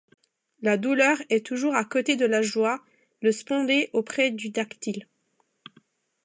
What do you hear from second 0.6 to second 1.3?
La douleur